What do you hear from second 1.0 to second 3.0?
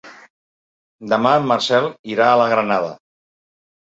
Demà en Marcel irà a la Granada.